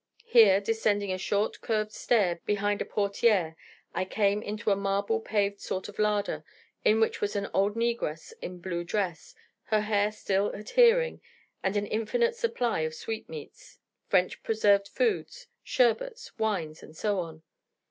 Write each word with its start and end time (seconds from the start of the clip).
Here, 0.25 0.59
descending 0.59 1.11
a 1.13 1.19
short 1.19 1.61
curved 1.61 1.91
stair 1.91 2.39
behind 2.43 2.81
a 2.81 2.85
portière, 2.85 3.55
I 3.93 4.03
came 4.03 4.41
into 4.41 4.71
a 4.71 4.75
marble 4.75 5.19
paved 5.19 5.61
sort 5.61 5.87
of 5.89 5.99
larder, 5.99 6.43
in 6.83 6.99
which 6.99 7.21
was 7.21 7.35
an 7.35 7.47
old 7.53 7.75
negress 7.75 8.33
in 8.41 8.57
blue 8.57 8.83
dress, 8.83 9.35
her 9.65 9.81
hair 9.81 10.11
still 10.11 10.49
adhering, 10.53 11.21
and 11.61 11.77
an 11.77 11.85
infinite 11.85 12.35
supply 12.35 12.79
of 12.79 12.95
sweetmeats, 12.95 13.77
French 14.07 14.41
preserved 14.41 14.87
foods, 14.87 15.45
sherbets, 15.63 16.35
wines, 16.39 16.81
and 16.81 16.97
so 16.97 17.19
on. 17.19 17.43